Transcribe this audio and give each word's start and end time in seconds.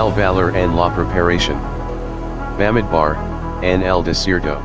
El 0.00 0.10
Valor 0.12 0.56
en 0.56 0.74
la 0.74 0.88
Preparación. 0.88 1.60
Bamidbar, 2.56 3.18
en 3.62 3.82
el 3.82 4.02
Desierto. 4.02 4.58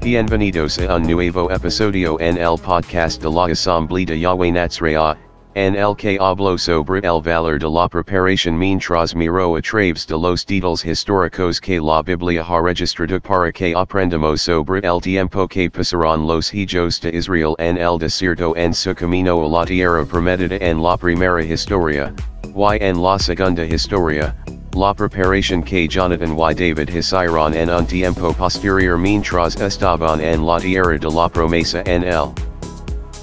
Bienvenidos 0.00 0.78
a 0.78 0.94
un 0.94 1.02
nuevo 1.02 1.50
episodio 1.50 2.20
en 2.20 2.38
el 2.38 2.56
podcast 2.56 3.20
de 3.20 3.28
la 3.28 3.46
Asamblea 3.46 4.06
de 4.06 4.20
Yahweh 4.20 4.52
Natsraya, 4.52 5.16
en 5.56 5.74
el 5.74 5.96
que 5.96 6.16
hablo 6.20 6.56
sobre 6.56 7.00
el 7.00 7.20
valor 7.20 7.58
de 7.58 7.68
la 7.68 7.88
preparación 7.88 8.56
mientras 8.56 9.16
miro 9.16 9.56
a 9.56 9.60
través 9.60 10.06
de 10.06 10.16
los 10.16 10.46
títulos 10.46 10.84
históricos 10.84 11.60
que 11.60 11.80
la 11.80 12.02
Biblia 12.02 12.44
ha 12.44 12.60
registrado 12.62 13.20
para 13.20 13.50
que 13.50 13.74
aprendamos 13.74 14.42
sobre 14.42 14.80
el 14.86 15.00
tiempo 15.00 15.48
que 15.48 15.68
pasaron 15.68 16.28
los 16.28 16.54
hijos 16.54 17.00
de 17.00 17.10
Israel 17.10 17.56
en 17.58 17.76
el 17.76 17.98
desierto 17.98 18.54
en 18.56 18.72
su 18.72 18.94
camino 18.94 19.44
a 19.44 19.48
la 19.48 19.66
tierra 19.66 20.04
prometida 20.04 20.58
en 20.60 20.80
la 20.80 20.96
primera 20.96 21.42
historia, 21.42 22.14
y 22.44 22.84
en 22.84 23.02
la 23.02 23.18
segunda 23.18 23.66
historia, 23.66 24.32
la 24.78 24.94
preparación 24.94 25.60
que 25.60 25.88
Jonathan 25.88 26.36
y. 26.38 26.54
David 26.54 26.94
hicieron 26.94 27.52
en 27.52 27.68
un 27.68 27.84
tiempo 27.84 28.32
posterior 28.32 28.96
mientras 28.96 29.56
estaban 29.56 30.20
en 30.20 30.46
la 30.46 30.60
tierra 30.60 30.96
de 30.96 31.10
la 31.10 31.28
promesa 31.28 31.82
en 31.84 32.04
el 32.04 32.32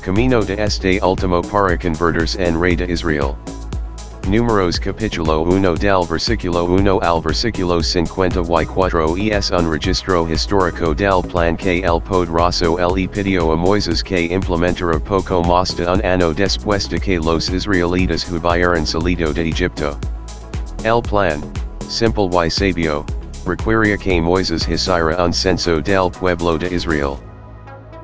camino 0.02 0.44
de 0.44 0.61
este 0.61 1.00
último 1.02 1.42
para 1.42 1.78
convertirse 1.78 2.44
en 2.44 2.59
rey 2.59 2.76
de 2.76 2.92
Israel. 2.92 3.36
Números 4.28 4.81
capítulo 4.81 5.44
1 5.44 5.76
del 5.76 6.06
versículo 6.06 6.66
1 6.66 7.00
al 7.02 7.22
versículo 7.22 7.81
54 7.81 9.16
es 9.16 9.52
un 9.52 9.72
registro 9.72 10.30
histórico 10.30 10.94
del 10.94 11.22
plan 11.23 11.56
que 11.56 11.80
el 11.86 12.02
poderoso 12.02 12.78
el 12.80 13.08
pidió 13.08 13.53
a 13.53 13.56
Moisés 13.56 14.03
que 14.03 14.26
implementara 14.26 15.00
poco 15.00 15.42
más 15.42 15.73
de 15.78 15.88
un 15.88 16.03
año 16.03 16.33
después 16.33 16.89
de 16.89 17.00
que 17.00 17.17
los 17.17 17.50
israelitas 17.50 18.30
hubieran 18.30 18.86
salido 18.86 19.31
de 19.31 19.48
Egipto. 19.48 19.98
El 20.86 21.02
plan, 21.02 21.41
simple 21.89 22.30
y 22.30 22.47
sabio, 22.47 23.08
requería 23.44 23.97
que 23.97 24.22
Moisés 24.22 24.67
hiciera 24.69 25.17
un 25.17 25.33
censo 25.33 25.81
del 25.81 26.11
pueblo 26.11 26.59
de 26.59 26.72
Israel. 26.72 27.17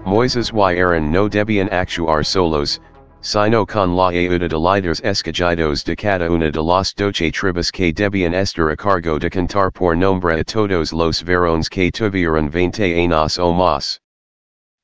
Moisés 0.03 0.51
y 0.51 0.79
Aaron 0.79 1.11
no 1.11 1.29
debían 1.29 1.69
actuar 1.71 2.25
solos, 2.25 2.79
sino 3.21 3.67
con 3.67 3.95
la 3.95 4.07
ayuda 4.07 4.49
de 4.49 4.57
líderes 4.57 4.99
escogidos 5.01 5.83
de 5.83 5.95
cada 5.95 6.27
una 6.31 6.49
de 6.49 6.59
las 6.59 6.95
doce 6.95 7.31
tribus 7.31 7.71
que 7.71 7.93
debían 7.93 8.33
estar 8.33 8.71
a 8.71 8.75
cargo 8.75 9.19
de 9.19 9.29
cantar 9.29 9.71
por 9.71 9.95
nombre 9.95 10.39
a 10.39 10.43
todos 10.43 10.91
los 10.91 11.23
varones 11.23 11.69
que 11.69 11.91
tuvieran 11.91 12.49
veinte 12.49 12.95
años 12.95 13.37
o 13.37 13.53
más. 13.53 14.01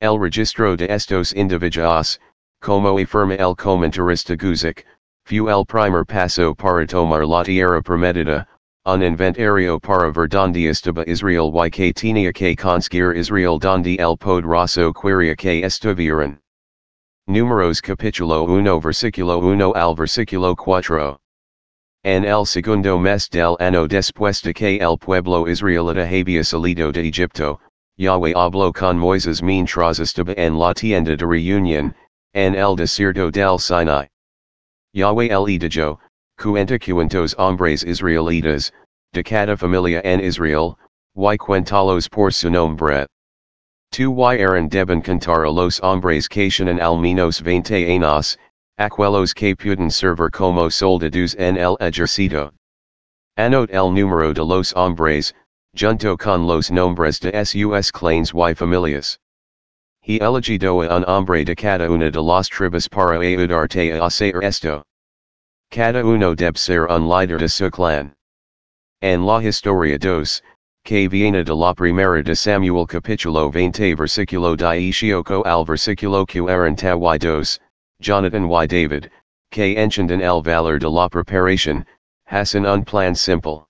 El 0.00 0.20
registro 0.20 0.76
de 0.76 0.86
estos 0.88 1.34
individuos, 1.34 2.20
como 2.62 2.96
afirma 2.96 3.34
el 3.34 3.56
comentarista 3.56 4.36
Guzik, 4.36 4.86
fue 5.28 5.46
el 5.46 5.66
primer 5.66 6.06
paso 6.06 6.54
para 6.54 6.86
tomar 6.86 7.26
la 7.26 7.44
tierra 7.44 7.82
prometida, 7.82 8.46
un 8.86 9.02
inventario 9.02 9.78
para 9.78 10.10
ver 10.10 10.26
donde 10.26 10.70
estaba 10.70 11.04
Israel 11.06 11.52
y 11.54 11.70
que 11.70 11.92
tenía 11.92 12.32
que 12.32 12.56
conseguir 12.56 13.14
Israel 13.14 13.58
donde 13.58 13.96
el 13.96 14.16
poderoso 14.16 14.90
quería 14.94 15.36
que 15.36 15.62
estuvieran. 15.62 16.40
Números 17.26 17.82
capítulo 17.82 18.44
1 18.44 18.80
versículo 18.80 19.38
1 19.40 19.74
al 19.74 19.94
versículo 19.94 20.56
4. 20.56 21.20
En 22.04 22.24
el 22.24 22.46
segundo 22.46 22.98
mes 22.98 23.28
del 23.28 23.54
año 23.60 23.86
después 23.86 24.40
de 24.40 24.54
que 24.54 24.78
el 24.78 24.96
pueblo 24.96 25.46
israelita 25.46 26.08
había 26.08 26.42
salido 26.42 26.90
de 26.90 27.06
Egipto, 27.06 27.60
Yahweh 27.98 28.32
habló 28.34 28.72
con 28.72 28.96
Moisés 28.96 29.42
mientras 29.42 29.98
estaba 29.98 30.32
en 30.38 30.58
la 30.58 30.72
tienda 30.72 31.14
de 31.14 31.26
reunión, 31.26 31.94
en 32.32 32.54
el 32.54 32.76
desierto 32.76 33.30
del 33.30 33.58
Sinai. 33.58 34.08
Yahweh 34.94 35.28
el 35.30 35.44
dijo, 35.46 35.98
cuenta 36.38 36.78
cuentos 36.78 37.34
hombres 37.38 37.84
israelitas, 37.84 38.72
de 39.12 39.22
cada 39.22 39.56
familia 39.56 40.00
en 40.04 40.20
Israel, 40.20 40.76
y 41.14 41.36
cuentalos 41.36 42.08
por 42.08 42.32
su 42.32 42.50
nombre. 42.50 43.06
Tu 43.90 44.10
y 44.10 44.38
Aaron 44.38 44.68
deben 44.68 45.02
cantar 45.02 45.44
a 45.44 45.50
los 45.50 45.80
hombres 45.80 46.28
que 46.28 46.48
tienen 46.48 46.80
al 46.80 46.98
menos 46.98 47.40
veinte 47.42 47.86
años, 47.86 48.38
aquellos 48.78 49.34
que 49.34 49.54
pueden 49.54 49.90
servir 49.90 50.30
como 50.30 50.70
soldados 50.70 51.34
en 51.34 51.56
el 51.56 51.76
ejército. 51.80 52.52
Anote 53.36 53.74
el 53.74 53.92
número 53.92 54.32
de 54.32 54.44
los 54.44 54.72
hombres, 54.74 55.34
junto 55.74 56.16
con 56.16 56.46
los 56.46 56.70
nombres 56.70 57.20
de 57.20 57.44
sus 57.44 57.92
clanes 57.92 58.32
y 58.34 58.54
familias. 58.54 59.18
He 60.08 60.18
elegido 60.20 60.74
un 60.88 61.04
hombre 61.06 61.44
de 61.44 61.54
cada 61.54 61.86
una 61.90 62.10
de 62.10 62.22
las 62.22 62.48
tribus 62.48 62.88
para 62.88 63.18
ayudarte 63.18 63.92
a 63.92 64.06
hacer 64.06 64.42
esto. 64.42 64.82
Cada 65.70 66.02
uno 66.02 66.34
debe 66.34 66.56
ser 66.56 66.86
un 66.86 67.06
líder 67.06 67.38
de 67.38 67.46
su 67.46 67.70
clan. 67.70 68.14
En 69.02 69.26
la 69.26 69.42
historia 69.42 69.98
dos, 69.98 70.40
que 70.82 71.08
viene 71.10 71.44
de 71.44 71.54
la 71.54 71.74
primera 71.74 72.22
de 72.22 72.34
Samuel 72.34 72.86
capítulo 72.86 73.50
20 73.50 73.94
versículo 73.96 74.56
18 74.56 75.44
al 75.44 75.66
versículo 75.66 76.24
42, 76.24 77.60
Jonathan 78.00 78.48
y 78.50 78.66
David, 78.66 79.10
que 79.50 79.76
encienden 79.76 80.22
el 80.22 80.40
valor 80.40 80.78
de 80.78 80.88
la 80.88 81.10
preparación, 81.10 81.84
hacen 82.30 82.64
un 82.64 82.82
plan 82.82 83.14
simple. 83.14 83.67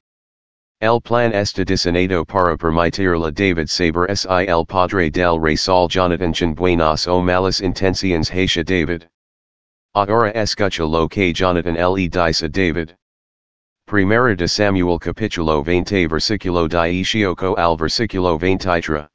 El 0.80 1.00
plan 1.00 1.32
está 1.32 1.64
diseñado 1.64 2.24
para 2.24 2.56
permitir 2.56 3.18
la 3.18 3.32
David 3.32 3.66
saber 3.66 4.16
si 4.16 4.28
el 4.28 4.64
padre 4.64 5.10
del 5.10 5.40
rey 5.40 5.56
Saul 5.56 5.88
Jonathan 5.88 6.32
chan 6.32 6.54
buenas 6.54 7.08
o 7.08 7.20
malas 7.20 7.60
intenciones 7.60 8.30
hacia 8.30 8.62
David. 8.62 9.02
Ahora 9.96 10.30
escucha 10.36 10.84
lo 10.84 11.08
que 11.08 11.32
Jonathan 11.32 11.74
le 11.74 12.08
dice 12.08 12.48
David. 12.48 12.94
Primera 13.88 14.36
de 14.36 14.46
Samuel 14.46 15.00
capítulo 15.00 15.64
20 15.64 16.06
versículo 16.06 16.68
18 16.68 17.58
al 17.58 17.76
versículo 17.76 18.38
23. 18.38 19.08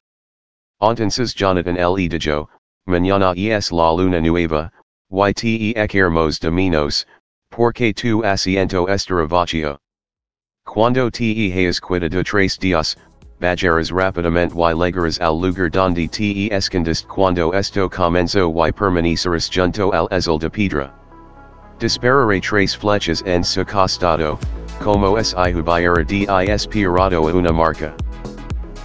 Entonces 0.82 1.34
Jonathan 1.34 1.76
le 1.76 2.08
dijo, 2.10 2.50
Mañana 2.86 3.32
es 3.34 3.72
la 3.72 3.90
luna 3.90 4.20
nueva, 4.20 4.70
y 5.10 5.32
te 5.32 5.82
equermos 5.82 6.38
de 6.40 6.50
menos, 6.50 7.06
porque 7.50 7.94
tu 7.94 8.22
asiento 8.22 8.86
estará 8.86 9.26
vacío. 9.26 9.78
Cuando 10.66 11.08
te 11.10 11.52
hayas 11.52 11.78
quitado 11.78 12.24
tres 12.24 12.58
días, 12.58 12.96
bajarás 13.38 13.90
rápidamente 13.90 14.54
y 14.56 14.74
llegarás 14.74 15.20
al 15.20 15.40
lugar 15.40 15.70
donde 15.70 16.08
te 16.08 16.52
escondiste 16.52 17.06
cuando 17.06 17.52
esto 17.52 17.88
comenzó 17.88 18.48
y 18.48 18.72
permanecerás 18.72 19.48
junto 19.54 19.92
al 19.92 20.08
ezel 20.10 20.38
de 20.38 20.50
piedra. 20.50 20.92
Dispararé 21.78 22.40
tres 22.40 22.76
flechas 22.76 23.22
en 23.26 23.44
su 23.44 23.64
costado, 23.64 24.38
como 24.82 25.22
si 25.22 25.36
hubiera 25.36 26.42
disparado 26.42 27.28
a 27.28 27.32
una 27.32 27.52
marca. 27.52 27.94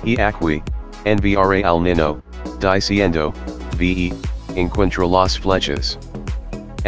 Y 0.03 0.19
aquí, 0.19 0.61
enviaré 1.06 1.63
al 1.63 1.81
niño, 1.81 2.22
diciendo, 2.59 3.34
ve, 3.79 4.13
encuentra 4.56 5.07
las 5.07 5.40
flechas. 5.40 5.97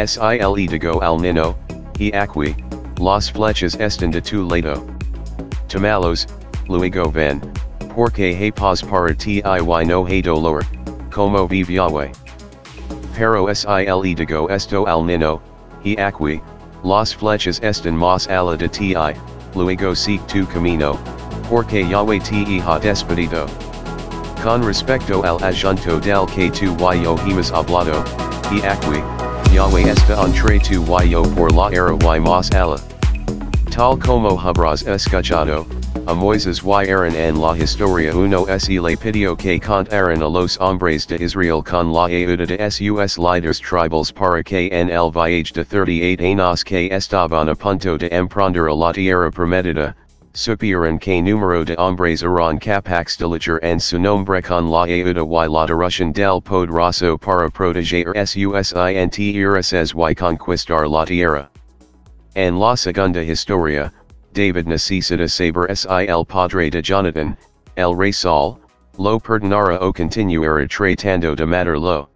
Sile 0.06 0.68
digo 0.68 1.02
al 1.02 1.20
niño, 1.20 1.56
y 1.98 2.14
aquí, 2.14 2.54
las 3.02 3.32
flechas 3.32 3.74
están 3.80 4.12
de 4.12 4.22
tu 4.22 4.48
lado. 4.48 4.80
Tomalos, 5.66 6.28
luego 6.68 7.10
ven, 7.10 7.42
porque 7.96 8.32
hay 8.36 8.52
paz 8.52 8.80
para 8.80 9.12
ti 9.12 9.42
y 9.44 9.84
no 9.86 10.06
hay 10.06 10.22
dolor, 10.22 10.64
como 11.10 11.48
vive 11.48 11.74
Yahweh. 11.74 12.12
Pero 13.16 13.52
sile 13.54 14.14
digo 14.14 14.48
esto 14.48 14.86
al 14.86 15.04
niño, 15.04 15.40
y 15.82 15.98
aquí, 15.98 16.40
las 16.84 17.12
flechas 17.12 17.58
están 17.60 17.96
más 17.96 18.28
ala 18.28 18.56
de 18.56 18.68
ti, 18.68 18.94
luego 19.56 19.96
seek 19.96 20.24
tu 20.28 20.46
camino, 20.46 20.96
porque 21.50 21.82
Yahweh 21.82 22.20
te 22.20 22.62
ha 22.64 22.78
despedido. 22.78 23.46
Con 24.44 24.62
respecto 24.62 25.24
al 25.24 25.42
asunto 25.42 25.98
del 25.98 26.26
que 26.26 26.52
tu 26.52 26.76
yo 27.02 27.16
hemos 27.26 27.50
hablado, 27.50 28.04
y 28.52 28.62
aquí, 28.62 29.02
Yahweh 29.52 29.90
está 29.90 30.24
entre 30.24 30.60
tu 30.60 30.84
yo 31.04 31.22
por 31.34 31.52
la 31.52 31.68
era 31.72 31.96
y 32.16 32.20
más 32.20 32.48
ala. 32.52 32.91
Tal 33.72 33.96
como 33.96 34.38
habrás 34.38 34.86
escuchado, 34.86 35.66
a 36.06 36.14
Moises 36.14 36.62
y 36.62 36.90
Aaron 36.90 37.14
en 37.16 37.40
la 37.40 37.56
historia 37.56 38.14
uno 38.14 38.44
se 38.58 38.78
le 38.78 38.98
pidió 38.98 39.34
que 39.34 39.58
contaran 39.58 40.22
a 40.22 40.28
los 40.28 40.58
hombres 40.60 41.06
de 41.06 41.16
Israel 41.16 41.62
con 41.64 41.90
la 41.90 42.04
ayuda 42.04 42.44
de 42.44 42.70
sus 42.70 43.16
líderes 43.16 43.58
tribals 43.60 44.12
para 44.12 44.42
que 44.42 44.68
en 44.70 44.90
el 44.90 45.10
viaje 45.10 45.54
de 45.54 45.64
38 45.64 46.22
años 46.22 46.62
que 46.62 46.90
estaban 46.92 47.48
a 47.48 47.54
punto 47.54 47.96
de 47.96 48.08
emprender 48.12 48.68
a 48.68 48.74
la 48.74 48.92
tierra 48.92 49.30
prometida, 49.30 49.94
supieran 50.34 50.98
que 50.98 51.22
número 51.22 51.64
de 51.64 51.74
hombres 51.78 52.22
eran 52.22 52.58
capax 52.58 53.16
de 53.16 53.26
luchar 53.26 53.58
en 53.62 53.80
su 53.80 53.98
nombre 53.98 54.42
con 54.42 54.70
la 54.70 54.82
ayuda 54.82 55.22
y 55.22 55.48
la 55.48 55.66
dirección 55.66 56.12
del 56.12 56.42
poderoso 56.42 57.16
para 57.16 57.48
proteger 57.48 58.12
sus 58.26 58.36
intereses 58.36 59.94
y 59.96 60.14
conquistar 60.14 60.86
la 60.86 61.06
tierra. 61.06 61.48
En 62.34 62.58
la 62.58 62.76
segunda 62.76 63.20
historia, 63.22 63.92
David 64.32 64.64
necesita 64.64 65.28
saber 65.28 65.76
si 65.76 65.86
el 66.08 66.24
padre 66.24 66.70
de 66.70 66.80
Jonathan, 66.80 67.36
el 67.76 67.94
rey 67.94 68.10
Saul, 68.10 68.58
lo 68.96 69.20
perdonara 69.20 69.78
o 69.78 69.92
continuara 69.92 70.66
tratando 70.66 71.36
de 71.36 71.44
matarlo. 71.44 72.08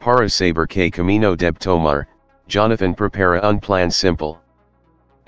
Para 0.00 0.28
saber 0.28 0.66
que 0.68 0.90
camino 0.90 1.36
deb 1.36 1.60
tomar, 1.60 2.08
Jonathan 2.48 2.92
prepara 2.92 3.40
un 3.44 3.60
plan 3.60 3.92
simple. 3.92 4.38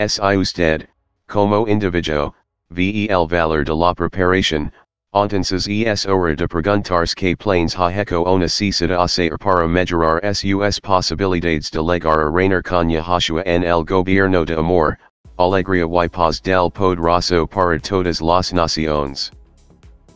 Si 0.01 0.21
usted, 0.21 0.89
como 1.29 1.67
individuo, 1.69 2.35
ve 2.71 3.07
el 3.09 3.29
valor 3.29 3.65
de 3.65 3.77
la 3.77 3.95
preparación, 3.95 4.73
entonces 5.15 5.69
es 5.69 6.07
hora 6.07 6.35
de 6.35 6.49
preguntarse 6.49 7.15
que 7.15 7.37
planes 7.37 7.79
ha 7.79 7.91
hecho 7.93 8.23
o 8.23 8.39
necesita 8.39 8.99
hacer 8.99 9.37
para 9.37 9.69
mejorar 9.69 10.35
sus 10.35 10.81
posibilidades 10.81 11.71
de 11.71 11.83
llegar 11.83 12.19
a 12.19 12.31
reinar 12.31 12.63
con 12.63 12.89
Yahashua 12.89 13.43
en 13.45 13.63
el 13.63 13.85
gobierno 13.85 14.47
de 14.47 14.57
amor, 14.57 14.97
alegría 15.39 15.85
y 15.85 16.09
paz 16.09 16.41
del 16.41 16.71
poderoso 16.71 17.47
para 17.47 17.79
todas 17.79 18.23
las 18.23 18.55
naciones. 18.55 19.31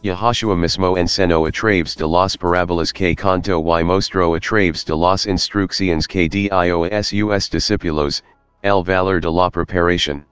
Yahashua 0.03 0.57
mismo 0.57 0.97
enseñó 0.97 1.45
a 1.47 1.51
través 1.51 1.95
de 1.95 2.07
las 2.07 2.35
parábolas 2.39 2.91
que 2.91 3.15
contó 3.15 3.61
y 3.79 3.85
mostró 3.85 4.35
a 4.35 4.41
través 4.41 4.87
de 4.87 4.97
las 4.97 5.27
instrucciones 5.27 6.09
que 6.09 6.27
dio 6.27 6.55
a 6.55 7.03
sus 7.03 7.51
discípulos, 7.51 8.23
el 8.63 8.83
valor 8.83 9.21
de 9.21 9.31
la 9.31 9.51
preparación. 9.51 10.25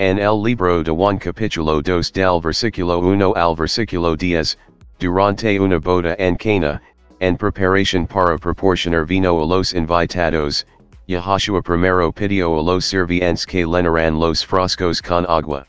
En 0.00 0.18
el 0.18 0.42
libro 0.42 0.82
de 0.82 0.90
Juan 0.90 1.18
capítulo 1.18 1.82
2 1.82 2.12
del 2.14 2.40
versículo 2.40 3.00
1 3.00 3.34
al 3.36 3.54
versículo 3.54 4.16
10, 4.16 4.56
durante 4.98 5.60
una 5.60 5.78
boda 5.78 6.16
en 6.18 6.36
Cana, 6.36 6.80
en 7.20 7.36
preparación 7.36 8.06
para 8.06 8.38
proporcionar 8.38 9.04
vino 9.04 9.38
a 9.38 9.44
los 9.44 9.74
invitados, 9.74 10.64
Yahashua 11.06 11.60
primero 11.60 12.10
pidió 12.12 12.58
a 12.58 12.62
los 12.62 12.86
sirvientes 12.86 13.44
que 13.44 13.66
llenaran 13.66 14.18
los 14.18 14.42
frascos 14.42 15.02
con 15.02 15.26
agua. 15.28 15.66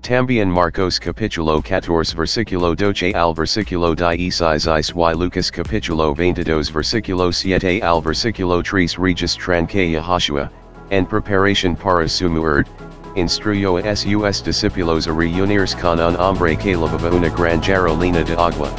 También 0.00 0.48
Marcos 0.48 0.98
capítulo 0.98 1.60
14 1.60 2.16
versículo 2.16 2.74
12 2.74 3.12
al 3.14 3.34
versículo 3.34 3.94
16 3.94 4.94
y 4.96 5.14
Lucas 5.14 5.50
capítulo 5.50 6.14
22 6.14 6.72
versículo 6.72 7.30
7 7.30 7.82
al 7.82 8.00
versículo 8.00 8.62
3 8.62 8.96
registran 8.96 9.66
que 9.66 9.90
Yahashua, 9.90 10.50
en 10.88 11.04
preparación 11.04 11.76
para 11.76 12.08
su 12.08 12.30
muerte, 12.30 12.70
instruyó 13.14 13.76
a 13.76 13.96
sus 13.96 14.44
discípulos 14.44 15.06
a 15.06 15.12
reunirse 15.12 15.76
con 15.78 16.00
un 16.00 16.16
hombre 16.16 16.56
que 16.56 16.74
lavaba 16.74 17.10
una 17.10 17.28
gran 17.28 17.60
jarolina 17.62 18.22
de 18.22 18.32
agua. 18.34 18.70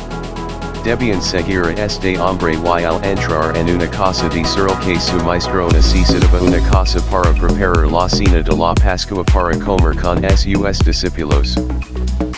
Debían 0.84 1.22
seguir 1.22 1.64
a 1.64 1.86
este 1.86 2.20
hombre 2.20 2.56
y 2.56 2.84
al 2.84 3.02
entrar 3.06 3.56
en 3.56 3.70
una 3.70 3.90
casa 3.90 4.28
decir 4.28 4.68
que 4.84 5.00
su 5.00 5.16
maestro 5.24 5.70
necesitaba 5.70 6.42
una 6.42 6.60
casa 6.70 7.00
para 7.10 7.32
preparar 7.32 7.88
la 7.90 8.10
cena 8.10 8.42
de 8.42 8.56
la 8.56 8.74
Pascua 8.74 9.24
para 9.24 9.58
comer 9.60 9.96
con 9.96 10.22
sus 10.38 10.80
discípulos. 10.80 11.58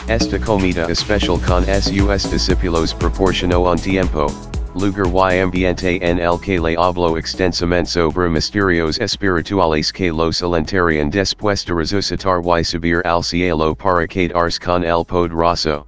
Esta 0.08 0.40
comida 0.40 0.86
especial 0.86 1.40
con 1.42 1.66
sus 1.66 2.32
discípulos 2.32 2.94
proporcionó 2.94 3.62
un 3.62 3.80
tiempo, 3.80 4.28
lugar 4.76 5.34
y 5.34 5.40
ambiente 5.40 5.98
en 6.02 6.20
el 6.20 6.38
que 6.40 6.60
le 6.60 6.76
habló 6.76 7.18
extensamente 7.18 7.90
sobre 7.90 8.30
misterios 8.30 9.00
espirituales 9.00 9.92
que 9.92 10.12
los 10.12 10.44
alentarían 10.44 11.10
después 11.10 11.66
de 11.66 11.74
resucitar 11.74 12.42
y 12.60 12.64
subir 12.64 13.02
al 13.06 13.24
cielo 13.24 13.74
para 13.74 14.06
quedarse 14.06 14.60
con 14.60 14.84
el 14.84 15.06
poderoso. 15.06 15.86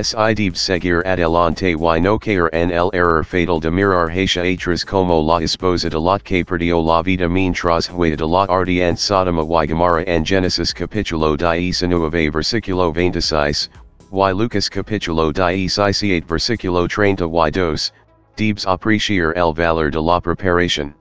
Si 0.00 0.14
debe 0.34 0.54
seguir 0.54 1.02
adelante 1.06 1.72
y 1.72 2.00
no 2.00 2.18
caer 2.18 2.48
en 2.52 2.70
el 2.70 2.88
error 2.92 3.24
fatal 3.24 3.58
de 3.58 3.70
mirar 3.70 4.10
hacia 4.10 4.42
atrás 4.42 4.84
como 4.84 5.20
la 5.22 5.42
esposa 5.42 5.88
de 5.88 5.98
Lot 5.98 6.22
que 6.22 6.44
perdió 6.44 6.80
la 6.80 7.02
vida 7.02 7.28
mientras 7.28 7.90
huía 7.90 8.16
de 8.16 8.26
la 8.26 8.44
ardiente 8.44 9.00
Sodoma 9.00 9.42
y 9.64 9.66
Gomorra 9.66 10.04
en 10.06 10.24
Genesis 10.24 10.72
capítulo 10.72 11.36
19 11.36 12.30
versículo 12.30 12.92
26, 12.92 13.70
y 14.10 14.32
Lucas 14.32 14.70
capítulo 14.70 15.32
17 15.32 16.24
versículo 16.26 16.88
32, 16.88 17.92
debes 18.36 18.64
apreciar 18.64 19.36
el 19.36 19.52
valor 19.52 19.90
de 19.90 20.00
la 20.00 20.18
preparación. 20.18 20.94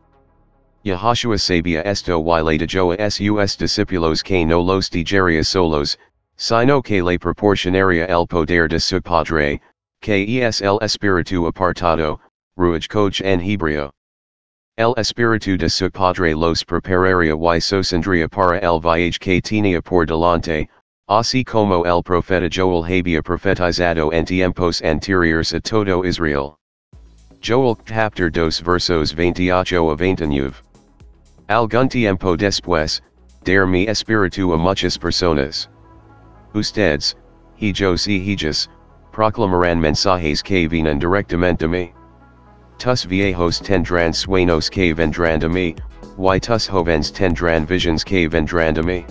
Yahashua 0.84 1.40
sabia 1.40 1.84
esto 1.86 2.20
y 2.20 2.42
le 2.42 2.58
dijo 2.58 2.92
a 2.98 3.10
sus 3.10 3.56
discípulos 3.56 4.22
que 4.22 4.46
no 4.46 4.62
los 4.62 4.90
digeria 4.90 5.42
solos, 5.46 5.98
sino 6.36 6.82
que 6.82 7.02
le 7.02 7.18
proporcionaria 7.18 8.08
el 8.08 8.28
poder 8.28 8.68
de 8.68 8.80
su 8.80 9.02
padre, 9.02 9.62
que 10.02 10.42
es 10.42 10.62
el 10.62 10.78
espíritu 10.82 11.48
apartado, 11.48 12.20
ruach 12.58 12.90
coach 12.90 13.22
en 13.22 13.40
hebreo. 13.40 13.90
El 14.78 14.94
espíritu 14.98 15.58
de 15.58 15.70
su 15.70 15.90
padre 15.90 16.36
los 16.36 16.66
prepararia 16.66 17.36
y 17.36 17.62
sostendría 17.62 18.28
para 18.28 18.60
el 18.60 18.82
viaje 18.82 19.18
que 19.18 19.42
tenía 19.42 19.82
por 19.82 20.06
delante, 20.06 20.68
así 21.10 21.46
como 21.46 21.86
el 21.86 22.04
profeta 22.04 22.50
Joel 22.50 22.84
había 22.84 23.22
profetizado 23.22 24.12
en 24.12 24.26
tiempos 24.26 24.82
anteriores 24.82 25.54
a 25.54 25.62
todo 25.62 26.04
Israel. 26.04 26.58
Joel 27.42 27.78
chapter 27.86 28.30
2 28.30 28.62
versos 28.62 29.14
28 29.14 29.90
a 29.90 29.96
29. 29.96 30.54
Algún 31.48 31.88
tiempo 31.88 32.36
después, 32.36 33.00
der 33.46 33.66
mi 33.66 33.88
espíritu 33.88 34.54
a 34.54 34.58
muchas 34.58 34.98
personas. 34.98 35.70
Ustedes, 36.54 37.16
hijos 37.62 38.06
y 38.08 38.20
hijas, 38.20 38.68
proclamarán 39.14 39.80
mensajes 39.80 40.44
que 40.44 40.68
vienen 40.68 41.00
directamente 41.00 41.60
de 41.60 41.68
mí. 41.70 41.94
Tus 42.80 43.06
viejos 43.06 43.62
tendrán 43.62 44.14
sueños 44.14 44.70
que 44.70 44.94
vendrán 44.94 45.40
de 45.40 45.48
mí, 45.48 45.76
y 46.18 46.40
tus 46.42 46.68
jóvenes 46.68 47.14
tendrán 47.14 47.66
visions 47.66 48.04
que 48.04 48.28
vendrán 48.28 48.74
de 48.74 48.84
mí. 48.84 49.06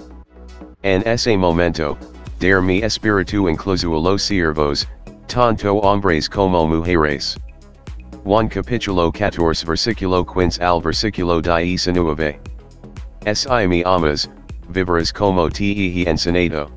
En 0.86 1.02
ese 1.02 1.36
momento, 1.36 1.98
der 2.38 2.62
mi 2.62 2.80
espíritu 2.80 3.50
incluso 3.50 3.90
los 4.00 4.22
siervos, 4.22 4.86
tanto 5.26 5.80
hombres 5.82 6.28
como 6.30 6.64
mujeres. 6.64 7.36
Juan 8.22 8.48
capítulo 8.48 9.12
14 9.12 9.64
versículo 9.64 10.24
15 10.24 10.60
al 10.60 10.80
versículo 10.80 11.42
19. 11.42 12.38
Si 13.34 13.66
mi 13.66 13.82
amas, 13.82 14.28
viverás 14.70 15.12
como 15.12 15.50
te 15.50 15.74
he 15.74 16.06
enseñado. 16.06 16.70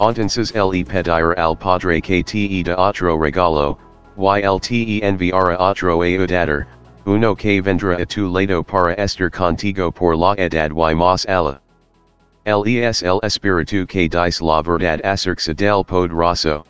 Entonces 0.00 0.52
el 0.52 0.72
pedir 0.86 1.34
al 1.36 1.54
padre 1.54 2.00
que 2.00 2.22
te 2.22 2.62
da 2.62 2.78
otro 2.78 3.18
regalo, 3.18 3.76
y 4.16 4.40
el 4.40 4.58
te 4.58 5.04
enviará 5.04 5.60
otro 5.60 6.00
ayudador, 6.00 6.66
uno 7.04 7.36
que 7.36 7.60
vendrá 7.60 8.00
a 8.00 8.06
tu 8.06 8.26
lado 8.26 8.64
para 8.64 8.94
estar 8.94 9.30
contigo 9.30 9.92
por 9.92 10.16
la 10.16 10.32
edad 10.38 10.70
y 10.70 10.94
más 10.94 11.26
ala. 11.26 11.60
El 12.48 12.64
es 12.66 13.02
el 13.02 13.20
espíritu 13.22 13.86
que 13.86 14.08
dice 14.08 14.40
la 14.40 14.62
verdad 14.62 15.02
acerca 15.04 15.52
del 15.52 15.84
poderoso. 15.84 16.64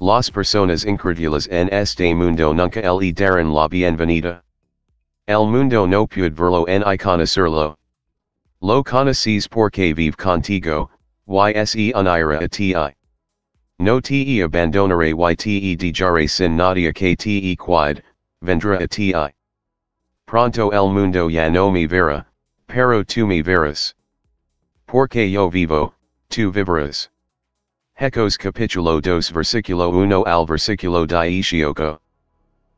Las 0.00 0.28
personas 0.28 0.84
incrédulas 0.84 1.46
en 1.46 1.68
este 1.72 2.12
mundo 2.16 2.52
nunca 2.52 2.80
le 2.92 3.12
darán 3.12 3.54
la 3.54 3.68
bienvenida. 3.68 4.42
El 5.28 5.46
mundo 5.46 5.86
no 5.86 6.08
puede 6.08 6.30
verlo 6.30 6.64
ni 6.66 6.98
conocerlo. 6.98 7.76
Lo 8.60 8.82
conoces 8.82 9.46
porque 9.46 9.94
vive 9.94 10.16
contigo, 10.16 10.90
yse 11.28 11.92
unira 11.94 12.42
a 12.42 12.48
ti. 12.48 12.74
No 13.78 14.00
te 14.00 14.42
abandonaré 14.42 15.14
y 15.14 15.76
te 15.76 15.92
dejaré 15.92 16.28
sin 16.28 16.56
nadie 16.56 16.92
que 16.92 17.14
te 17.14 17.54
cuide, 17.54 18.02
vendrá 18.42 18.82
a 18.82 18.88
ti. 18.88 19.14
Pronto 20.26 20.72
el 20.72 20.92
mundo 20.92 21.28
ya 21.30 21.48
no 21.48 21.70
me 21.70 21.86
verá, 21.86 22.26
pero 22.66 23.04
tú 23.04 23.28
me 23.28 23.44
verás. 23.44 23.94
Porque 24.88 25.30
yo 25.30 25.50
vivo, 25.50 25.92
tú 26.30 26.50
vivirás. 26.50 27.10
Hechos 28.00 28.38
capítulo 28.38 29.02
2 29.02 29.32
versículo 29.32 29.90
1 29.90 30.24
al 30.24 30.46
versículo 30.46 31.06
18. 31.06 32.00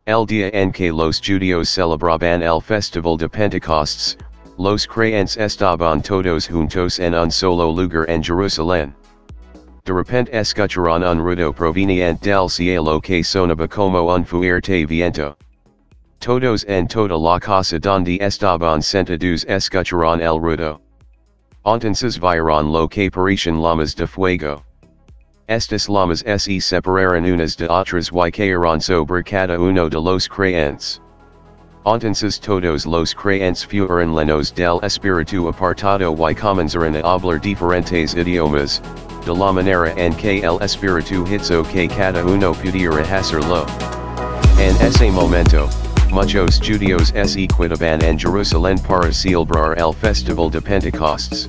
El 0.09 0.27
día 0.27 0.51
en 0.53 0.73
que 0.73 0.91
los 0.91 1.21
judíos 1.21 1.69
celebraban 1.69 2.43
el 2.43 2.61
festival 2.61 3.17
de 3.17 3.29
Pentecostes, 3.29 4.17
los 4.59 4.89
creyentes 4.89 5.37
estaban 5.37 6.03
todos 6.03 6.49
juntos 6.49 6.99
en 6.99 7.15
un 7.15 7.31
solo 7.31 7.71
lugar 7.71 8.11
en 8.11 8.25
Jerusalén. 8.25 8.93
De 9.85 9.93
repente 9.93 10.37
escucharon 10.37 11.05
un 11.05 11.23
ruido 11.23 11.53
proveniente 11.53 12.31
del 12.31 12.51
cielo 12.51 13.01
que 13.01 13.23
sonaba 13.23 13.69
como 13.69 14.13
un 14.13 14.25
fuerte 14.25 14.85
viento. 14.85 15.37
Todos 16.19 16.65
en 16.65 16.89
toda 16.89 17.17
la 17.17 17.39
casa 17.39 17.79
donde 17.79 18.19
estaban 18.21 18.83
sentados 18.83 19.45
escucharon 19.45 20.21
el 20.21 20.41
ruido. 20.41 20.81
Entonces 21.65 22.19
vieron 22.19 22.73
lo 22.73 22.89
que 22.89 23.11
parecían 23.11 23.61
llamas 23.61 23.95
de 23.95 24.07
fuego. 24.07 24.63
Estas 25.47 25.89
llamas 25.89 26.25
se 26.39 26.61
separaron 26.61 27.25
unas 27.25 27.57
de 27.57 27.69
otras 27.69 28.11
y 28.11 28.31
cayeron 28.31 28.81
sobre 28.81 29.23
cada 29.23 29.59
uno 29.59 29.91
de 29.91 30.01
los 30.01 30.27
creyentes. 30.27 31.03
Entonces 31.85 32.41
todos 32.41 32.87
los 32.87 33.15
creyentes 33.15 33.67
fueron 33.67 34.15
lenos 34.15 34.55
del 34.55 34.79
espíritu 34.83 35.49
apartado 35.49 36.15
y 36.31 36.35
comenzaron 36.35 36.97
a 36.97 37.01
hablar 37.01 37.41
diferentes 37.41 38.15
idiomas, 38.15 38.81
de 39.27 39.35
la 39.35 39.53
manera 39.53 39.93
en 39.97 40.15
que 40.15 40.41
el 40.41 40.59
espíritu 40.63 41.27
hizo 41.27 41.63
que 41.65 41.89
cada 41.89 42.25
uno 42.25 42.53
pudiera 42.55 43.03
hacerlo. 43.19 43.67
En 44.59 44.77
ese 44.77 45.11
momento, 45.11 45.69
muchos 46.13 46.59
judíos 46.61 47.13
se 47.25 47.47
quedaban 47.47 48.03
en 48.03 48.19
Jerusalén 48.19 48.79
para 48.79 49.13
celebrar 49.13 49.79
el 49.79 49.93
festival 49.93 50.51
de 50.51 50.61
Pentecostes. 50.61 51.49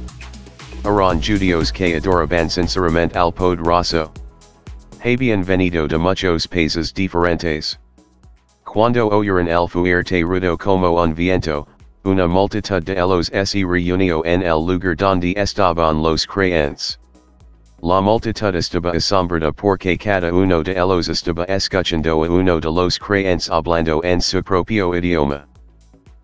Eran 0.83 1.21
judíos 1.21 1.71
que 1.71 1.97
adoraban 1.97 2.49
sinceramente 2.49 3.17
al 3.17 3.31
poderoso. 3.31 4.11
Habían 5.03 5.43
venido 5.43 5.87
de 5.87 5.97
muchos 5.97 6.47
países 6.47 6.93
diferentes. 6.93 7.77
Cuando 8.63 9.09
oyeron 9.09 9.47
el 9.47 9.67
fuerte 9.67 10.21
ruido 10.23 10.57
como 10.57 11.01
un 11.01 11.13
viento, 11.15 11.67
una 12.03 12.27
multitud 12.27 12.83
de 12.83 12.93
ellos 12.93 13.31
se 13.45 13.65
reunió 13.65 14.23
en 14.25 14.43
el 14.43 14.65
lugar 14.65 14.95
donde 14.95 15.33
estaban 15.37 16.01
los 16.01 16.25
creyentes. 16.25 17.00
La 17.83 17.99
multitud 17.99 18.53
estaba 18.53 18.91
asombrada 18.91 19.51
porque 19.51 19.97
cada 19.97 20.31
uno 20.31 20.61
de 20.61 20.73
ellos 20.73 21.09
estaba 21.09 21.45
escuchando 21.49 22.23
a 22.23 22.29
uno 22.29 22.59
de 22.59 22.69
los 22.69 22.99
creyentes 22.99 23.49
hablando 23.49 24.03
en 24.03 24.21
su 24.21 24.43
propio 24.43 24.93
idioma. 24.93 25.47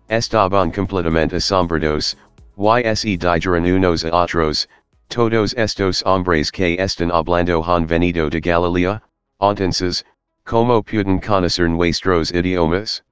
Estaban 0.08 0.70
completamente 0.70 1.34
asombrados, 1.34 2.14
y 2.56 2.94
se 2.94 3.16
dijeron 3.16 3.66
unos 3.66 4.04
a 4.04 4.10
otros, 4.12 4.68
todos 5.08 5.52
estos 5.54 6.04
hombres 6.06 6.52
que 6.52 6.76
están 6.78 7.10
hablando 7.10 7.64
han 7.64 7.88
venido 7.88 8.30
de 8.30 8.40
Galilea, 8.40 9.02
entonces, 9.40 10.04
como 10.44 10.80
pueden 10.84 11.18
conocer 11.18 11.68
nuestros 11.68 12.30
idiomas? 12.30 13.02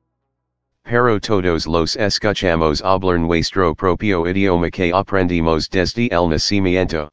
Pero 0.84 1.18
todos 1.18 1.66
los 1.66 1.96
escuchamos 1.96 2.80
hablar 2.84 3.18
nuestro 3.18 3.74
propio 3.74 4.24
idioma 4.24 4.70
que 4.70 4.92
aprendimos 4.92 5.68
desde 5.68 6.06
el 6.12 6.28
nacimiento. 6.28 7.10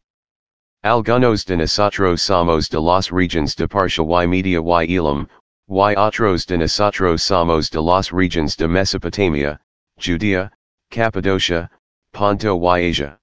Algunos 0.86 1.46
de 1.46 1.56
nosotros 1.56 2.22
somos 2.22 2.68
de 2.68 2.78
las 2.78 3.10
regiones 3.10 3.56
de 3.56 3.70
Partia 3.70 4.04
y 4.04 4.28
Media 4.28 4.60
y 4.60 4.98
Elam, 4.98 5.30
y 5.70 5.96
otros 5.96 6.46
de 6.46 6.58
nosotros 6.58 7.24
somos 7.24 7.70
de 7.70 7.80
las 7.80 8.12
regiones 8.12 8.58
de 8.58 8.68
Mesopotamia, 8.68 9.62
Judea, 9.98 10.52
Cappadocia, 10.92 11.70
Ponto 12.12 12.60
y 12.60 12.90
Asia. 12.90 13.18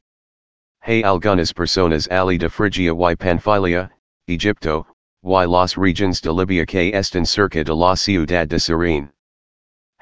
Hay 0.80 1.02
algunas 1.02 1.52
personas 1.52 2.08
ali 2.10 2.38
de 2.38 2.48
Frigia 2.48 2.94
y 2.94 3.14
Panfilia, 3.14 3.90
Egipto, 4.26 4.86
y 5.22 5.44
las 5.44 5.76
regiones 5.76 6.22
de 6.22 6.32
Libia 6.32 6.64
que 6.64 6.94
están 6.94 7.26
cerca 7.26 7.62
de 7.62 7.74
la 7.74 7.94
ciudad 7.94 8.48
de 8.48 8.58
Cyrene. 8.58 9.10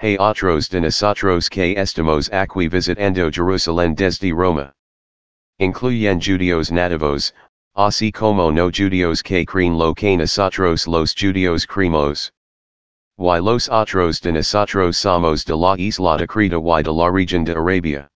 Hay 0.00 0.16
otros 0.16 0.68
de 0.68 0.80
nosotros 0.80 1.48
que 1.50 1.74
estamos 1.76 2.30
aquí 2.30 2.68
visitando 2.68 3.28
Jerusalén 3.32 3.96
desde 3.96 4.32
Roma. 4.32 4.72
Incluyen 5.60 6.20
judíos 6.20 6.70
nativos, 6.70 7.34
así 7.78 8.10
como 8.10 8.50
no 8.50 8.72
judíos 8.72 9.22
que 9.22 9.46
creen 9.46 9.78
lo 9.78 9.94
que 9.94 10.16
nosotros 10.16 10.88
los 10.88 11.14
judíos 11.14 11.64
creemos. 11.64 12.32
Y 13.16 13.38
los 13.38 13.68
otros 13.68 14.20
de 14.20 14.32
nosotros 14.32 14.96
somos 14.96 15.44
de 15.44 15.54
la 15.54 15.76
isla 15.78 16.16
de 16.16 16.26
Creta 16.26 16.56
y 16.56 16.82
de 16.82 16.92
la 16.92 17.08
región 17.08 17.44
de 17.44 17.52
Arabia. 17.52 18.08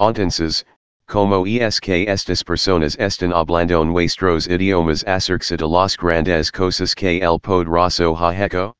Entonces, 0.00 0.64
como 1.06 1.46
es 1.46 1.78
que 1.80 2.08
estas 2.08 2.42
personas 2.42 2.96
están 2.98 3.32
hablando 3.32 3.84
nuestros 3.84 4.48
idiomas 4.48 5.04
acerca 5.04 5.56
de 5.56 5.68
las 5.68 5.96
grandes 5.96 6.50
cosas 6.50 6.92
que 6.96 7.22
el 7.22 7.38
poderoso 7.38 8.16
ha 8.16 8.34
hecho? 8.34 8.74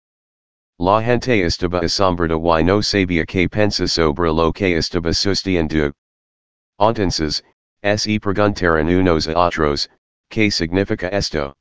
La 0.80 1.00
gente 1.00 1.44
estaba 1.46 1.78
asombrada 1.78 2.60
y 2.60 2.64
no 2.64 2.82
sabía 2.82 3.24
que 3.24 3.48
pensa 3.48 3.86
sobre 3.86 4.32
lo 4.32 4.52
que 4.52 4.76
estaba 4.76 5.12
sucediendo. 5.12 5.92
Entonces, 6.80 7.44
se 7.82 8.18
preguntaron 8.20 8.88
unos 8.88 9.26
a 9.28 9.36
otros, 9.36 9.88
¿qué 10.30 10.50
significa 10.50 11.08
esto? 11.08 11.54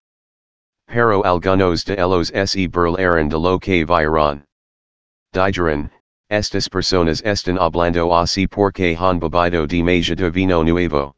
Pero 0.88 1.24
algunos 1.24 1.84
de 1.86 1.94
ellos 1.94 2.32
se 2.50 2.68
burlaron 2.68 3.30
de 3.30 3.40
lo 3.40 3.60
que 3.60 3.86
vieron. 3.86 4.44
Dijeron, 5.34 5.90
Estas 6.30 6.70
personas 6.70 7.22
están 7.25 7.58
hablando 7.58 8.13
así 8.13 8.48
porque 8.48 8.96
han 8.96 9.20
bebido 9.20 9.68
demasiado 9.68 10.32
vino 10.32 10.63
nuevo. 10.63 11.13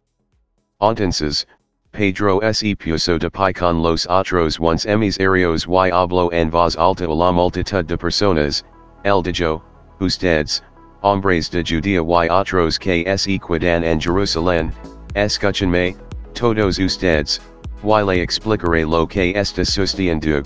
Entonces, 0.81 1.45
Pedro 1.91 2.41
se 2.51 2.75
puso 2.75 3.19
de 3.19 3.29
pie 3.29 3.53
con 3.53 3.83
los 3.83 4.07
otros 4.09 4.59
once 4.59 4.89
emisarios 4.89 5.67
y 5.67 5.91
habló 5.91 6.31
en 6.31 6.49
voz 6.49 6.75
alta 6.75 7.05
a 7.05 7.13
la 7.13 7.31
multitud 7.31 7.85
de 7.85 7.95
personas, 7.95 8.63
el 9.03 9.21
dijo, 9.21 9.63
ustedes, 9.99 10.63
hombres 11.03 11.51
de 11.51 11.63
Judea 11.63 12.01
y 12.01 12.29
otros 12.29 12.79
que 12.79 13.05
se 13.17 13.37
quedan 13.37 13.83
en 13.83 13.99
Jerusalén, 13.99 14.73
escúchenme, 15.15 15.95
todos 16.33 16.79
ustedes, 16.79 17.39
y 17.83 18.03
le 18.03 18.21
explicaré 18.21 18.85
lo 18.85 19.07
que 19.07 19.33
está 19.35 19.63
sucediendo. 19.63 20.43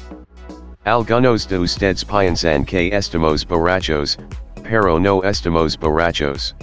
Algunos 0.85 1.47
de 1.47 1.59
ustedes 1.59 2.03
piensan 2.05 2.65
que 2.65 2.89
estamos 2.93 3.45
borrachos, 3.45 4.17
pero 4.63 4.99
no 4.99 5.21
estamos 5.23 5.77
borrachos. 5.77 6.55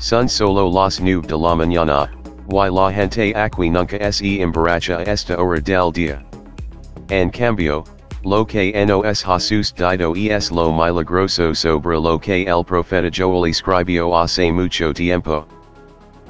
Son 0.00 0.28
solo 0.28 0.68
las 0.68 1.00
nueve 1.00 1.26
de 1.26 1.36
la 1.36 1.54
mañana, 1.54 2.10
y 2.48 2.70
la 2.70 2.92
gente 2.92 3.32
aquí 3.34 3.70
nunca 3.70 4.12
se 4.12 4.42
emborracha 4.42 4.98
a 4.98 5.02
esta 5.04 5.36
hora 5.40 5.60
del 5.60 5.92
día. 5.92 6.24
En 7.08 7.30
cambio, 7.30 7.84
lo 8.24 8.44
que 8.44 8.72
nos 8.84 9.22
Jesús 9.22 9.72
dido 9.72 10.14
es 10.16 10.50
lo 10.50 10.72
milagroso 10.72 11.54
sobre 11.54 11.96
lo 11.96 12.18
que 12.18 12.42
el 12.42 12.64
profeta 12.64 13.08
Joel 13.16 13.48
escribió 13.48 14.16
hace 14.16 14.50
mucho 14.50 14.92
tiempo. 14.92 15.46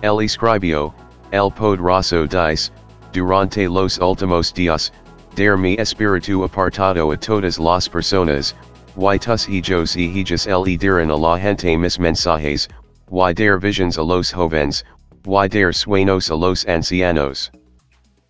El 0.06 0.20
escribió, 0.20 0.94
el 1.32 1.50
poderoso 1.50 2.28
dice, 2.28 2.70
durante 3.10 3.68
los 3.68 3.98
últimos 3.98 4.52
días, 4.52 4.92
der 5.34 5.56
mi 5.56 5.76
espíritu 5.76 6.44
apartado 6.44 7.10
a 7.10 7.16
todas 7.16 7.58
las 7.58 7.88
personas, 7.88 8.54
y 8.96 9.18
tus 9.18 9.48
hijos 9.48 9.96
y 9.96 10.22
hijas 10.22 10.46
le 10.46 10.78
dirán 10.78 11.10
a 11.10 11.16
la 11.16 11.36
gente 11.36 11.76
mis 11.76 11.98
mensajes, 11.98 12.68
y 13.10 13.32
der 13.32 13.58
visions 13.58 13.98
a 13.98 14.02
los 14.04 14.30
jóvenes, 14.30 14.84
y 15.24 15.48
der 15.48 15.72
sueños 15.72 16.30
a 16.30 16.36
los 16.36 16.64
ancianos. 16.66 17.50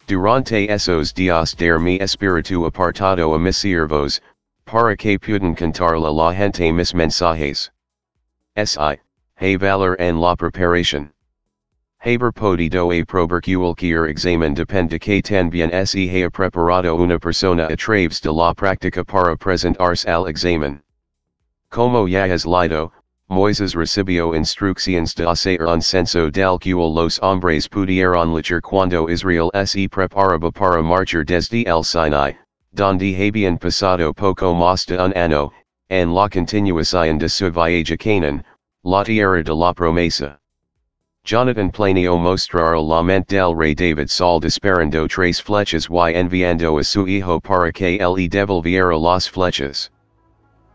Durante 0.07 0.71
esos 0.71 1.13
días 1.13 1.55
der 1.55 1.79
mi 1.79 1.99
espíritu 1.99 2.65
apartado 2.65 3.35
a 3.35 3.39
mis 3.39 3.59
siervos, 3.59 4.23
para 4.65 4.97
que 4.97 5.19
puedan 5.19 5.55
cantarle 5.55 6.07
a 6.07 6.11
la 6.11 6.33
gente 6.33 6.73
mis 6.73 6.95
mensajes. 6.95 7.71
Si, 8.65 8.97
hay 9.39 9.57
valor 9.57 9.97
en 10.01 10.19
la 10.19 10.35
preparación. 10.37 11.11
Haber 12.07 12.31
podido 12.31 12.93
a 12.93 13.05
probar 13.05 13.41
cualquier 13.43 14.09
examen 14.09 14.55
depende 14.55 15.01
que 15.01 15.21
también 15.21 15.73
se 15.85 16.09
haya 16.09 16.31
preparado 16.31 16.95
una 16.95 17.19
persona 17.19 17.67
a 17.67 17.75
través 17.75 18.21
de 18.21 18.31
la 18.33 18.55
práctica 18.55 19.05
para 19.05 19.35
presentarse 19.35 20.07
al 20.07 20.29
examen. 20.29 20.81
Como 21.69 22.07
ya 22.07 22.33
has 22.33 22.47
leído, 22.47 22.93
Moises 23.29 23.75
recibió 23.75 24.37
instrucciones 24.37 25.17
de 25.17 25.27
hacer 25.29 25.61
un 25.67 25.83
censo 25.83 26.31
del 26.31 26.61
cual 26.61 26.95
los 26.95 27.19
hombres 27.25 27.67
pudieron 27.69 28.31
luchar 28.31 28.63
cuando 28.63 29.11
Israel 29.11 29.51
se 29.65 29.89
preparaba 29.89 30.53
para 30.53 30.81
marchar 30.81 31.25
desde 31.25 31.67
el 31.67 31.83
Sinai, 31.83 32.39
donde 32.73 33.17
habían 33.17 33.59
pasado 33.59 34.15
poco 34.15 34.55
más 34.55 34.87
de 34.87 34.97
un 34.97 35.13
año, 35.17 35.51
en 35.91 36.15
la 36.15 36.29
continuación 36.29 37.19
de 37.19 37.29
su 37.29 37.51
viaje 37.51 37.93
a 37.93 37.97
Canaan, 37.97 38.45
la 38.85 39.03
tierra 39.03 39.43
de 39.43 39.53
la 39.53 39.75
promesa. 39.75 40.39
Jonathan 41.27 41.73
planeo 41.73 42.17
mostrar 42.17 42.79
la 42.79 43.03
mente 43.03 43.35
del 43.35 43.53
rey 43.53 43.75
David 43.75 44.09
Sol 44.09 44.39
disparando 44.39 45.09
tres 45.09 45.41
flechas 45.41 45.89
y 45.91 46.15
enviando 46.15 46.79
a 46.79 46.85
su 46.85 47.09
hijo 47.09 47.41
para 47.41 47.73
que 47.73 47.99
le 47.99 48.29
devolviera 48.29 48.97
las 48.97 49.29
flechas. 49.29 49.91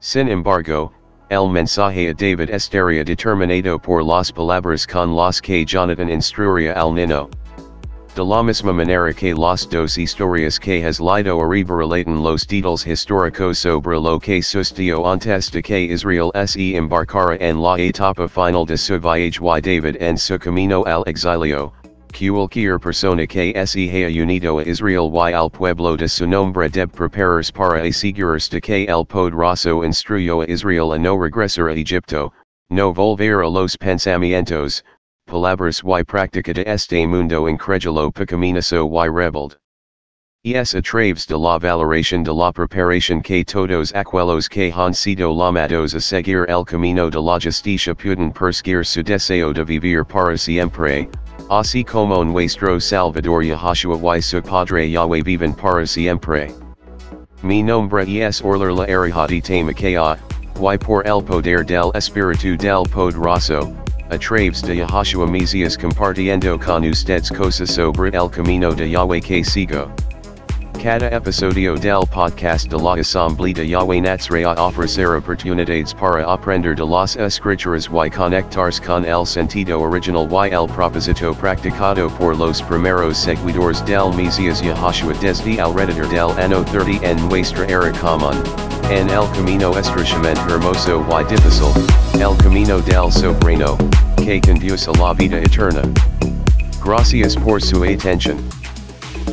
Sin 0.02 0.28
embargo, 0.28 0.92
el 1.30 1.50
mensaje 1.50 2.10
a 2.10 2.14
David 2.14 2.50
estaría 2.50 3.06
determinado 3.06 3.80
por 3.80 4.04
las 4.04 4.30
palabras 4.30 4.86
con 4.86 5.16
las 5.16 5.40
que 5.40 5.64
Jonathan 5.64 6.10
instruiría 6.10 6.74
al 6.74 6.94
niño. 6.94 7.30
De 8.14 8.26
la 8.26 8.44
misma 8.44 8.74
manera 8.74 9.14
que 9.14 9.34
las 9.34 9.66
dos 9.70 9.98
historias 9.98 10.60
que 10.60 10.84
has 10.84 11.00
leído 11.00 11.40
arriba 11.40 11.78
relatan 11.78 12.22
los 12.22 12.46
detalles 12.46 12.86
históricos 12.86 13.60
sobre 13.60 13.98
lo 13.98 14.20
que 14.20 14.42
sucedió 14.42 15.08
antes 15.08 15.50
de 15.50 15.62
que 15.62 15.86
Israel 15.86 16.30
se 16.46 16.76
embarcara 16.76 17.38
en 17.40 17.62
la 17.62 17.78
etapa 17.80 18.28
final 18.28 18.66
de 18.66 18.76
su 18.76 19.00
viaje. 19.00 19.32
Y 19.32 19.62
David 19.62 19.96
en 20.02 20.18
su 20.18 20.38
camino 20.38 20.84
al 20.86 21.04
exilio, 21.08 21.72
cualquier 22.12 22.80
persona 22.80 23.26
que 23.26 23.54
se 23.66 23.90
haya 23.90 24.22
unido 24.22 24.60
a 24.60 24.64
Israel 24.64 25.10
y 25.14 25.32
al 25.32 25.50
pueblo 25.50 25.96
de 25.96 26.10
su 26.10 26.28
nombre 26.28 26.68
debe 26.68 26.92
prepararse 26.92 27.54
para 27.54 27.82
asegurarse 27.82 28.50
de 28.52 28.60
que 28.60 28.84
el 28.90 29.06
poderoso 29.06 29.86
instruyó 29.86 30.42
a 30.42 30.52
Israel 30.52 30.92
a 30.92 30.98
no 30.98 31.18
regresar 31.18 31.70
a 31.70 31.74
Egipto, 31.74 32.34
no 32.70 32.94
volver 32.94 33.42
a 33.42 33.50
los 33.50 33.78
pensamientos, 33.78 34.84
palabras 35.28 35.82
y 35.84 36.04
práctica 36.04 36.54
de 36.54 36.64
este 36.66 37.08
mundo 37.08 37.48
incrédulo 37.48 38.12
pecaminoso 38.12 38.88
y 38.88 39.10
rebelde. 39.10 39.56
Es 40.44 40.74
a 40.74 40.82
traves 40.82 41.28
de 41.28 41.38
la 41.38 41.60
valoración 41.60 42.24
de 42.24 42.34
la 42.34 42.52
preparación 42.52 43.22
que 43.22 43.44
todos 43.46 43.94
aquellos 43.94 44.50
que 44.50 44.72
han 44.72 44.94
sido 44.94 45.32
llamados 45.34 45.94
a 45.94 46.02
seguir 46.02 46.46
el 46.50 46.66
camino 46.66 47.12
de 47.12 47.22
la 47.22 47.40
justicia 47.40 47.94
pueden 47.94 48.32
perseguir 48.32 48.84
su 48.84 49.04
deseo 49.04 49.54
de 49.54 49.64
vivir 49.64 50.04
para 50.04 50.36
siempre, 50.36 51.08
así 51.50 51.84
como 51.84 52.24
nuestro 52.24 52.80
Salvador 52.80 53.44
Yahshua 53.44 54.18
y 54.18 54.22
su 54.22 54.42
Padre 54.42 54.90
Yahweh 54.90 55.22
viven 55.22 55.54
para 55.54 55.86
siempre. 55.86 56.52
Mi 57.44 57.62
nombre 57.62 58.04
es 58.06 58.42
Orler 58.42 58.74
la 58.74 58.86
Arihati 58.86 59.42
Tamakea, 59.42 60.18
y 60.56 60.78
por 60.78 61.06
el 61.06 61.22
poder 61.22 61.64
del 61.66 61.92
Espíritu 61.94 62.58
del 62.58 62.84
Poderoso, 62.90 63.72
a 64.12 64.18
traves 64.18 64.62
de 64.62 64.76
Yahshua 64.76 65.26
Mesias 65.26 65.78
compartiendo 65.78 66.60
con 66.60 66.84
ustedes 66.84 67.32
cosas 67.32 67.72
sobre 67.72 68.10
el 68.10 68.30
camino 68.30 68.74
de 68.74 68.90
Yahweh 68.90 69.22
que 69.22 69.42
sigo. 69.42 69.90
Cada 70.84 71.08
episodio 71.16 71.78
del 71.78 72.06
podcast 72.08 72.70
de 72.70 72.78
la 72.78 73.00
Asamblea 73.00 73.54
de 73.54 73.68
Yahweh 73.68 74.02
Natsrea 74.02 74.54
ofrecer 74.58 75.16
oportunidades 75.16 75.94
para 75.94 76.26
aprender 76.26 76.76
de 76.76 76.84
las 76.84 77.16
escrituras 77.16 77.88
y 77.88 78.10
conectarse 78.10 78.82
con 78.82 79.06
el 79.06 79.26
sentido 79.26 79.80
original 79.80 80.28
y 80.28 80.54
el 80.54 80.68
propósito 80.68 81.34
practicado 81.34 82.10
por 82.18 82.36
los 82.36 82.62
primeros 82.64 83.18
seguidores 83.18 83.86
del 83.86 84.12
Mesías 84.14 84.62
Yahushua 84.62 85.14
desde 85.22 85.62
alrededor 85.62 86.10
del 86.10 86.32
año 86.38 86.66
30 86.66 87.06
en 87.06 87.30
nuestra 87.30 87.66
era 87.66 87.92
común, 88.02 88.36
en 88.90 89.10
el 89.10 89.30
camino 89.32 89.78
estrechamente 89.78 90.42
hermoso 90.50 91.06
y 91.08 91.24
difícil, 91.26 91.72
el 92.20 92.36
camino 92.38 92.80
del 92.80 93.12
soberano, 93.12 93.78
que 94.26 94.40
conduce 94.40 94.88
a 94.88 94.94
la 94.94 95.14
vida 95.14 95.38
eterna. 95.38 95.82
Gracias 96.84 97.36
por 97.36 97.62
su 97.62 97.84
atención. 97.84 98.38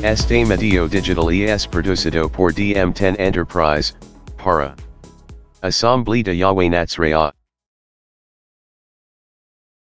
Este 0.02 0.44
medio 0.44 0.88
digital 0.88 1.30
es 1.30 1.66
producido 1.66 2.28
por 2.28 2.52
DM10 2.54 3.16
Enterprise, 3.18 3.94
para 4.36 4.74
Asamblea 5.62 6.22
de 6.22 6.36
Yahweh 6.36 6.70
Natsrea. 6.70 7.37